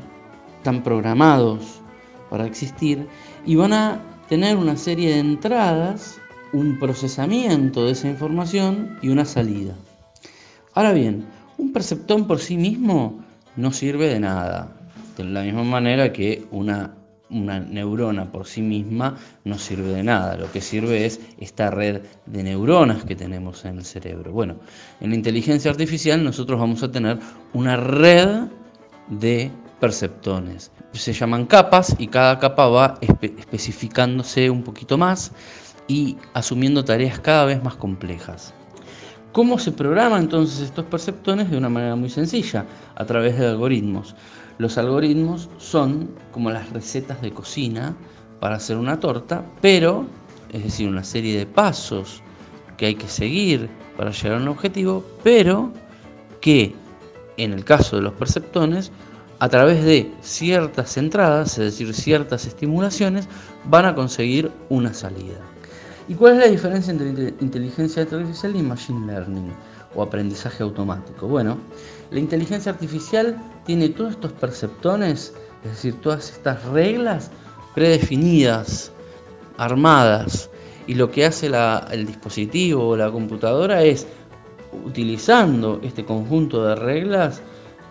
están 0.57 0.83
programados 0.83 1.81
para 2.31 2.47
existir 2.47 3.07
y 3.45 3.55
van 3.57 3.75
a 3.75 4.01
tener 4.29 4.57
una 4.57 4.77
serie 4.77 5.11
de 5.11 5.19
entradas, 5.19 6.19
un 6.55 6.79
procesamiento 6.79 7.85
de 7.85 7.93
esa 7.93 8.09
información 8.09 8.99
y 9.03 9.11
una 9.11 9.27
salida. 9.27 9.75
Ahora 10.73 10.93
bien, 10.93 11.27
un 11.59 11.73
perceptón 11.73 12.27
por 12.27 12.39
sí 12.39 12.57
mismo 12.57 13.21
no 13.57 13.73
sirve 13.73 14.09
de 14.09 14.21
nada, 14.21 14.73
de 15.19 15.25
la 15.25 15.43
misma 15.43 15.65
manera 15.65 16.15
que 16.15 16.47
una 16.51 16.95
una 17.31 17.61
neurona 17.61 18.31
por 18.33 18.47
sí 18.47 18.63
misma 18.63 19.17
no 19.45 19.59
sirve 19.59 19.93
de 19.93 20.03
nada. 20.03 20.37
Lo 20.37 20.51
que 20.51 20.61
sirve 20.61 21.07
es 21.07 21.21
esta 21.39 21.71
red 21.71 22.03
de 22.27 22.43
neuronas 22.43 23.05
que 23.05 23.17
tenemos 23.17 23.65
en 23.65 23.79
el 23.79 23.85
cerebro. 23.85 24.33
Bueno, 24.33 24.57
en 25.01 25.11
la 25.11 25.17
inteligencia 25.17 25.71
artificial 25.71 26.23
nosotros 26.23 26.59
vamos 26.59 26.83
a 26.83 26.91
tener 26.91 27.19
una 27.53 27.77
red 27.77 28.49
de 29.09 29.51
perceptones. 29.81 30.71
Se 30.93 31.13
llaman 31.13 31.47
capas 31.47 31.97
y 31.99 32.09
cada 32.09 32.39
capa 32.39 32.69
va 32.69 32.99
especificándose 33.01 34.51
un 34.51 34.63
poquito 34.63 34.99
más 34.99 35.33
y 35.89 36.17
asumiendo 36.35 36.85
tareas 36.85 37.19
cada 37.21 37.45
vez 37.47 37.63
más 37.63 37.77
complejas. 37.77 38.55
¿Cómo 39.33 39.59
se 39.59 39.71
programan 39.71 40.23
entonces 40.23 40.61
estos 40.61 40.87
perceptones? 40.87 41.51
De 41.51 41.57
una 41.57 41.69
manera 41.69 41.95
muy 41.95 42.11
sencilla, 42.11 42.67
a 42.97 43.05
través 43.05 43.39
de 43.39 43.47
algoritmos. 43.47 44.17
Los 44.61 44.77
algoritmos 44.77 45.49
son 45.57 46.11
como 46.33 46.51
las 46.51 46.69
recetas 46.69 47.23
de 47.23 47.31
cocina 47.31 47.97
para 48.41 48.57
hacer 48.57 48.77
una 48.77 49.01
torta, 49.01 49.43
pero, 49.63 50.05
es 50.53 50.63
decir, 50.63 50.87
una 50.87 51.03
serie 51.03 51.39
de 51.39 51.47
pasos 51.47 52.23
que 52.77 52.85
hay 52.85 52.95
que 52.95 53.09
seguir 53.09 53.71
para 53.97 54.11
llegar 54.11 54.37
a 54.37 54.43
un 54.43 54.49
objetivo, 54.49 55.03
pero 55.25 55.73
que 56.43 56.75
en 57.39 57.55
el 57.55 57.65
caso 57.65 57.97
de 57.97 58.03
los 58.03 58.13
perceptones, 58.13 58.93
a 59.39 59.49
través 59.49 59.83
de 59.83 60.13
ciertas 60.21 60.99
entradas, 60.99 61.57
es 61.57 61.65
decir, 61.65 61.95
ciertas 61.95 62.45
estimulaciones, 62.45 63.29
van 63.65 63.87
a 63.87 63.95
conseguir 63.95 64.53
una 64.69 64.93
salida. 64.93 65.41
¿Y 66.07 66.13
cuál 66.13 66.35
es 66.35 66.39
la 66.41 66.49
diferencia 66.49 66.91
entre 66.91 67.33
inteligencia 67.41 68.03
artificial 68.03 68.55
y 68.55 68.63
machine 68.63 69.07
learning 69.07 69.55
o 69.95 70.03
aprendizaje 70.03 70.63
automático? 70.63 71.27
Bueno, 71.27 71.59
la 72.11 72.19
inteligencia 72.19 72.73
artificial 72.73 73.41
tiene 73.65 73.89
todos 73.89 74.13
estos 74.13 74.33
perceptones, 74.33 75.35
es 75.65 75.71
decir, 75.71 76.01
todas 76.01 76.31
estas 76.31 76.65
reglas 76.67 77.31
predefinidas, 77.75 78.93
armadas, 79.57 80.51
y 80.87 80.95
lo 80.95 81.11
que 81.11 81.25
hace 81.25 81.51
el 81.93 82.07
dispositivo 82.07 82.89
o 82.89 82.97
la 82.97 83.11
computadora 83.11 83.83
es, 83.85 84.07
utilizando 84.85 85.81
este 85.83 86.05
conjunto 86.05 86.65
de 86.65 86.75
reglas, 86.75 87.43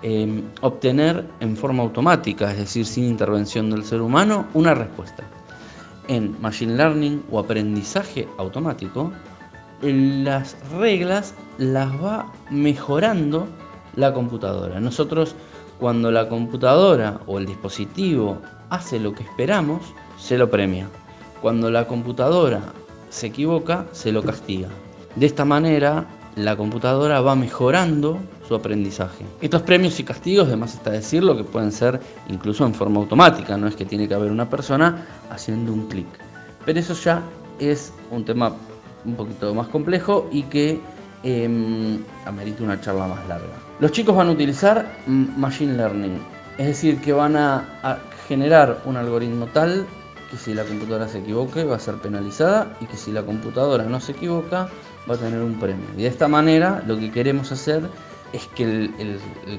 em, 0.02 0.44
obtener 0.62 1.26
en 1.40 1.56
forma 1.56 1.84
automática, 1.84 2.52
es 2.52 2.58
decir, 2.58 2.86
sin 2.86 3.06
intervención 3.06 3.70
del 3.70 3.84
ser 3.84 4.02
humano, 4.02 4.48
una 4.54 4.74
respuesta. 4.74 5.24
En 6.08 6.42
Machine 6.42 6.76
Learning 6.76 7.24
o 7.32 7.40
aprendizaje 7.40 8.28
automático, 8.38 9.14
las 9.82 10.58
reglas 10.72 11.34
las 11.58 11.90
va 12.04 12.32
mejorando 12.50 13.48
la 13.96 14.14
computadora. 14.14 14.80
Nosotros 14.80 15.36
cuando 15.80 16.12
la 16.12 16.28
computadora 16.28 17.22
o 17.26 17.40
el 17.40 17.46
dispositivo 17.46 18.40
hace 18.70 19.00
lo 19.00 19.14
que 19.14 19.24
esperamos, 19.24 19.82
se 20.18 20.38
lo 20.38 20.50
premia. 20.50 20.90
Cuando 21.42 21.72
la 21.72 21.88
computadora 21.88 22.62
se 23.10 23.28
equivoca, 23.28 23.86
se 23.94 24.12
lo 24.12 24.22
castiga. 24.22 24.68
De 25.16 25.26
esta 25.26 25.46
manera, 25.46 26.06
la 26.36 26.56
computadora 26.58 27.22
va 27.22 27.36
mejorando 27.36 28.20
su 28.48 28.56
aprendizaje. 28.56 29.26
Estos 29.42 29.62
premios 29.62 30.00
y 30.00 30.04
castigos, 30.04 30.48
además 30.48 30.74
está 30.74 30.92
decirlo, 30.92 31.38
que 31.38 31.44
pueden 31.44 31.72
ser 31.72 32.00
incluso 32.28 32.66
en 32.66 32.74
forma 32.74 33.00
automática, 33.00 33.58
no 33.58 33.68
es 33.68 33.76
que 33.76 33.86
tiene 33.86 34.08
que 34.08 34.14
haber 34.14 34.32
una 34.32 34.50
persona 34.50 35.06
haciendo 35.30 35.72
un 35.72 35.88
clic. 35.88 36.08
Pero 36.66 36.80
eso 36.80 36.94
ya 36.94 37.24
es 37.58 37.94
un 38.12 38.26
tema 38.26 38.54
un 39.06 39.16
poquito 39.16 39.54
más 39.54 39.68
complejo 39.68 40.28
y 40.32 40.44
que 40.44 40.80
eh, 41.24 42.00
amerita 42.26 42.64
una 42.64 42.80
charla 42.80 43.08
más 43.08 43.28
larga. 43.28 43.54
Los 43.80 43.92
chicos 43.92 44.16
van 44.16 44.28
a 44.28 44.32
utilizar 44.32 44.86
Machine 45.08 45.76
Learning, 45.76 46.20
es 46.58 46.68
decir, 46.68 47.00
que 47.02 47.14
van 47.14 47.36
a, 47.36 48.00
generar 48.28 48.82
un 48.86 48.96
algoritmo 48.96 49.48
tal 49.48 49.88
que 50.30 50.38
si 50.38 50.54
la 50.54 50.64
computadora 50.64 51.08
se 51.08 51.18
equivoque 51.18 51.64
va 51.64 51.78
a 51.78 51.80
ser 51.80 51.96
penalizada 51.96 52.78
y 52.80 52.86
que 52.86 52.96
si 52.96 53.12
la 53.12 53.24
computadora 53.24 53.86
no 53.86 54.00
se 54.00 54.12
equivoca 54.12 54.70
va 55.10 55.16
a 55.16 55.18
tener 55.18 55.42
un 55.42 55.60
premio. 55.60 55.86
Y 55.98 56.04
de 56.04 56.08
esta 56.08 56.28
manera 56.28 56.84
lo 56.86 57.00
que 57.00 57.12
queremos 57.12 57.52
hacer 57.52 57.90
es 58.32 58.46
que 58.48 58.92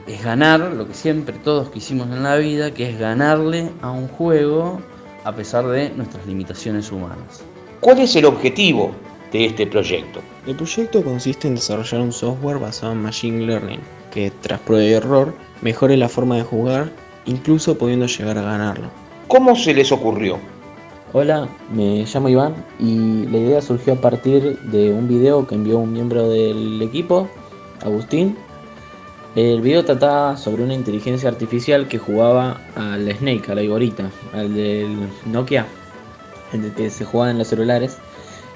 es 0.07 0.25
ganar 0.25 0.61
lo 0.61 0.87
que 0.87 0.95
siempre 0.95 1.37
todos 1.39 1.71
quisimos 1.71 2.07
en 2.09 2.23
la 2.23 2.37
vida, 2.37 2.71
que 2.73 2.89
es 2.89 2.99
ganarle 2.99 3.73
a 3.83 3.91
un 3.91 4.07
juego 4.07 4.81
a 5.25 5.35
pesar 5.35 5.67
de 5.67 5.91
nuestras 5.91 6.25
limitaciones 6.27 6.93
humanas. 6.93 7.43
¿Cuál 7.81 7.99
es 7.99 8.15
el 8.15 8.27
objetivo 8.27 8.93
de 9.33 9.47
este 9.47 9.67
proyecto? 9.67 10.21
El 10.47 10.57
proyecto 10.57 11.03
consiste 11.03 11.49
en 11.49 11.55
desarrollar 11.55 12.01
un 12.01 12.13
software 12.13 12.59
basado 12.59 12.93
en 12.93 13.03
Machine 13.03 13.47
Learning, 13.47 13.81
que 14.11 14.33
tras 14.41 14.61
prueba 14.61 14.85
y 14.85 14.93
error 14.93 15.35
mejore 15.63 15.97
la 15.97 16.09
forma 16.09 16.37
de 16.37 16.43
jugar, 16.43 16.91
incluso 17.27 17.77
pudiendo 17.79 18.07
llegar 18.07 18.39
a 18.39 18.43
ganarlo. 18.43 18.89
¿Cómo 19.29 19.55
se 19.55 19.75
les 19.75 19.93
ocurrió? 19.93 20.39
Hola, 21.13 21.49
me 21.73 22.05
llamo 22.05 22.29
Iván 22.29 22.55
y 22.79 23.27
la 23.27 23.39
idea 23.39 23.61
surgió 23.61 23.95
a 23.95 24.01
partir 24.01 24.61
de 24.61 24.93
un 24.93 25.09
video 25.09 25.45
que 25.47 25.57
envió 25.57 25.79
un 25.79 25.93
miembro 25.93 26.29
del 26.29 26.81
equipo, 26.83 27.29
Agustín. 27.83 28.37
El 29.35 29.61
video 29.61 29.85
trataba 29.85 30.37
sobre 30.37 30.63
una 30.63 30.75
inteligencia 30.75 31.29
artificial 31.29 31.89
que 31.89 31.99
jugaba 31.99 32.61
al 32.77 33.11
Snake, 33.13 33.51
a 33.51 33.55
la 33.55 33.63
Igorita, 33.63 34.11
al 34.33 34.55
del 34.55 34.97
Nokia, 35.27 35.67
el 36.53 36.73
que 36.75 36.91
se 36.91 37.05
jugaba 37.05 37.31
en 37.31 37.39
los 37.39 37.49
celulares. 37.49 37.99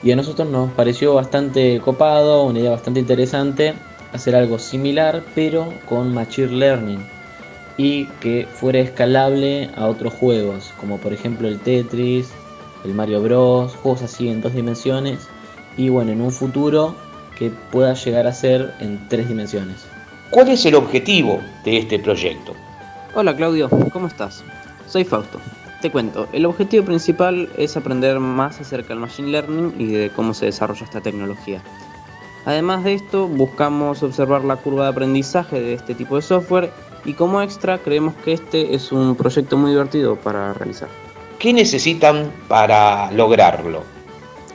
Y 0.04 0.12
a 0.12 0.16
nosotros 0.16 0.46
nos 0.50 0.70
pareció 0.72 1.14
bastante 1.14 1.80
copado, 1.80 2.44
una 2.44 2.58
idea 2.58 2.70
bastante 2.70 3.00
interesante, 3.00 3.72
hacer 4.12 4.36
algo 4.36 4.58
similar, 4.58 5.24
pero 5.34 5.72
con 5.88 6.12
Machine 6.12 6.48
Learning 6.48 7.02
y 7.78 8.04
que 8.20 8.46
fuera 8.52 8.80
escalable 8.80 9.70
a 9.74 9.86
otros 9.86 10.12
juegos, 10.12 10.72
como 10.78 10.98
por 10.98 11.14
ejemplo 11.14 11.48
el 11.48 11.58
Tetris, 11.58 12.30
el 12.84 12.92
Mario 12.92 13.22
Bros, 13.22 13.74
juegos 13.76 14.02
así 14.02 14.28
en 14.28 14.42
dos 14.42 14.54
dimensiones 14.54 15.26
y 15.78 15.88
bueno, 15.88 16.12
en 16.12 16.20
un 16.20 16.30
futuro 16.30 16.94
que 17.38 17.50
pueda 17.72 17.94
llegar 17.94 18.26
a 18.26 18.32
ser 18.32 18.74
en 18.80 19.08
tres 19.08 19.26
dimensiones. 19.26 19.86
¿Cuál 20.28 20.50
es 20.50 20.66
el 20.66 20.74
objetivo 20.74 21.40
de 21.64 21.78
este 21.78 21.98
proyecto? 21.98 22.54
Hola 23.14 23.34
Claudio, 23.34 23.70
¿cómo 23.90 24.06
estás? 24.06 24.44
Soy 24.86 25.04
Fausto. 25.04 25.40
Te 25.84 25.90
cuento, 25.90 26.28
el 26.32 26.46
objetivo 26.46 26.82
principal 26.86 27.50
es 27.58 27.76
aprender 27.76 28.18
más 28.18 28.58
acerca 28.58 28.88
del 28.88 29.00
Machine 29.00 29.28
Learning 29.28 29.74
y 29.78 29.92
de 29.92 30.08
cómo 30.08 30.32
se 30.32 30.46
desarrolla 30.46 30.82
esta 30.82 31.02
tecnología. 31.02 31.60
Además 32.46 32.84
de 32.84 32.94
esto, 32.94 33.28
buscamos 33.28 34.02
observar 34.02 34.44
la 34.44 34.56
curva 34.56 34.84
de 34.84 34.88
aprendizaje 34.92 35.60
de 35.60 35.74
este 35.74 35.94
tipo 35.94 36.16
de 36.16 36.22
software 36.22 36.72
y 37.04 37.12
como 37.12 37.42
extra 37.42 37.76
creemos 37.76 38.14
que 38.24 38.32
este 38.32 38.74
es 38.74 38.92
un 38.92 39.14
proyecto 39.14 39.58
muy 39.58 39.72
divertido 39.72 40.16
para 40.16 40.54
realizar. 40.54 40.88
¿Qué 41.38 41.52
necesitan 41.52 42.32
para 42.48 43.10
lograrlo? 43.12 43.82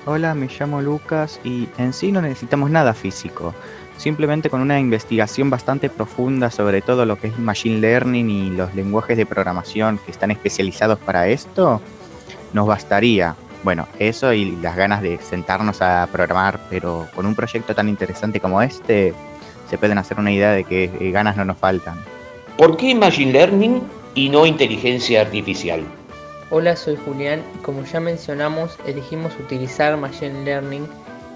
Hola, 0.07 0.33
me 0.33 0.47
llamo 0.47 0.81
Lucas 0.81 1.39
y 1.43 1.67
en 1.77 1.93
sí 1.93 2.11
no 2.11 2.23
necesitamos 2.23 2.71
nada 2.71 2.95
físico. 2.95 3.53
Simplemente 3.99 4.49
con 4.49 4.61
una 4.61 4.79
investigación 4.79 5.49
bastante 5.49 5.89
profunda 5.89 6.49
sobre 6.49 6.81
todo 6.81 7.05
lo 7.05 7.17
que 7.17 7.27
es 7.27 7.37
Machine 7.37 7.81
Learning 7.81 8.29
y 8.29 8.49
los 8.51 8.73
lenguajes 8.73 9.17
de 9.17 9.25
programación 9.25 9.99
que 10.05 10.11
están 10.11 10.31
especializados 10.31 10.97
para 10.99 11.27
esto, 11.27 11.81
nos 12.53 12.65
bastaría. 12.65 13.35
Bueno, 13.61 13.89
eso 13.99 14.31
y 14.31 14.55
las 14.61 14.77
ganas 14.77 15.01
de 15.01 15.17
sentarnos 15.17 15.81
a 15.81 16.07
programar, 16.13 16.61
pero 16.69 17.09
con 17.13 17.25
un 17.25 17.35
proyecto 17.35 17.75
tan 17.75 17.89
interesante 17.89 18.39
como 18.39 18.61
este, 18.61 19.13
se 19.69 19.77
pueden 19.77 19.97
hacer 19.97 20.17
una 20.17 20.31
idea 20.31 20.51
de 20.51 20.63
que 20.63 20.85
eh, 20.85 21.11
ganas 21.11 21.35
no 21.35 21.43
nos 21.43 21.57
faltan. 21.57 22.01
¿Por 22.57 22.77
qué 22.77 22.95
Machine 22.95 23.33
Learning 23.33 23.81
y 24.15 24.29
no 24.29 24.45
inteligencia 24.45 25.19
artificial? 25.19 25.83
Hola, 26.51 26.77
soy 26.77 26.95
Julián 26.95 27.43
y 27.53 27.57
como 27.63 27.83
ya 27.83 27.99
mencionamos, 27.99 28.77
elegimos 28.87 29.33
utilizar 29.41 29.97
Machine 29.97 30.45
Learning 30.45 30.87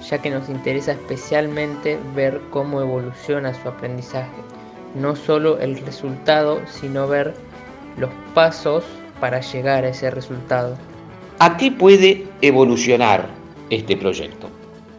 ya 0.09 0.21
que 0.21 0.29
nos 0.29 0.49
interesa 0.49 0.93
especialmente 0.93 1.97
ver 2.15 2.41
cómo 2.49 2.81
evoluciona 2.81 3.53
su 3.53 3.67
aprendizaje. 3.67 4.31
No 4.95 5.15
solo 5.15 5.59
el 5.59 5.77
resultado, 5.77 6.61
sino 6.67 7.07
ver 7.07 7.33
los 7.97 8.11
pasos 8.33 8.83
para 9.19 9.41
llegar 9.41 9.85
a 9.85 9.89
ese 9.89 10.11
resultado. 10.11 10.77
¿A 11.39 11.57
qué 11.57 11.71
puede 11.71 12.27
evolucionar 12.41 13.27
este 13.69 13.97
proyecto? 13.97 14.49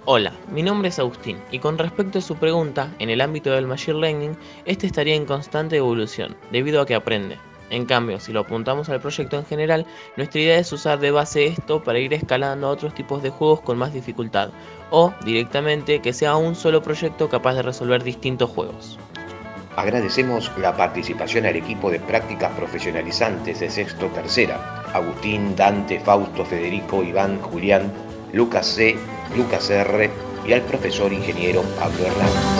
Hola, 0.07 0.35
mi 0.53 0.63
nombre 0.63 0.89
es 0.89 0.99
Agustín 0.99 1.39
y 1.51 1.59
con 1.59 1.79
respecto 1.79 2.19
a 2.19 2.23
su 2.23 2.37
pregunta, 2.37 2.93
en 2.99 3.09
el 3.09 3.23
ámbito 3.23 3.51
del 3.51 3.67
Machine 3.67 4.01
Learning, 4.01 4.37
este 4.67 4.87
estaría 4.87 5.15
en 5.15 5.25
constante 5.25 5.77
evolución, 5.77 6.37
debido 6.53 6.83
a 6.83 6.87
que 6.87 6.95
aprende. 6.95 7.39
En 7.75 7.87
cambio, 7.87 8.21
si 8.21 8.33
lo 8.33 8.39
apuntamos 8.41 8.89
al 8.89 9.01
proyecto 9.01 9.37
en 9.37 9.45
general, 9.45 9.85
nuestra 10.17 10.41
idea 10.41 10.59
es 10.59 10.73
usar 10.73 11.01
de 11.01 11.11
base 11.11 11.47
esto 11.47 11.83
para 11.83 11.99
ir 11.99 12.15
escalando 12.15 12.69
a 12.69 12.71
otros 12.71 12.95
tipos 12.95 13.21
de 13.21 13.31
juegos 13.31 13.63
con 13.63 13.79
más 13.79 13.93
dificultad, 13.93 14.51
o 14.91 15.13
directamente 15.25 16.01
que 16.01 16.13
sea 16.13 16.37
un 16.37 16.55
solo 16.55 16.83
proyecto 16.83 17.29
capaz 17.29 17.55
de 17.55 17.63
resolver 17.63 18.05
distintos 18.05 18.49
juegos. 18.51 18.97
Agradecemos 19.75 20.53
la 20.57 20.77
participación 20.77 21.47
al 21.47 21.57
equipo 21.57 21.91
de 21.91 21.99
prácticas 21.99 22.53
profesionalizantes 22.53 23.59
de 23.59 23.69
Sexto 23.69 24.07
Tercera, 24.07 24.85
Agustín, 24.93 25.57
Dante, 25.57 25.99
Fausto, 25.99 26.45
Federico, 26.45 27.03
Iván, 27.03 27.41
Julián, 27.41 27.93
Lucas 28.33 28.69
C., 28.69 28.97
Lucas 29.37 29.69
R. 29.69 30.11
y 30.47 30.53
al 30.53 30.63
profesor 30.63 31.13
ingeniero 31.13 31.63
Pablo 31.81 32.07
Hernández. 32.07 32.55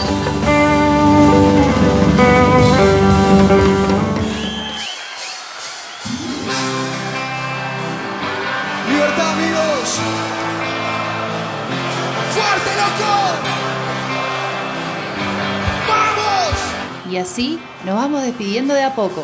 Y 17.09 17.17
así 17.17 17.59
nos 17.85 17.95
vamos 17.95 18.23
despidiendo 18.23 18.73
de 18.73 18.83
a 18.83 18.95
poco. 18.95 19.23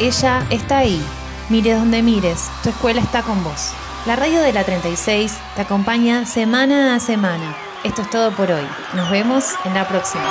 Ella 0.00 0.46
está 0.50 0.78
ahí. 0.78 1.04
Mires 1.48 1.78
donde 1.78 2.02
mires, 2.02 2.48
tu 2.62 2.70
escuela 2.70 3.00
está 3.00 3.22
con 3.22 3.42
vos. 3.44 3.72
La 4.06 4.16
radio 4.16 4.40
de 4.40 4.52
la 4.52 4.64
36 4.64 5.36
te 5.56 5.62
acompaña 5.62 6.26
semana 6.26 6.94
a 6.94 7.00
semana. 7.00 7.54
Esto 7.84 8.02
es 8.02 8.10
todo 8.10 8.30
por 8.32 8.50
hoy. 8.50 8.66
Nos 8.94 9.10
vemos 9.10 9.54
en 9.64 9.74
la 9.74 9.86
próxima. 9.86 10.24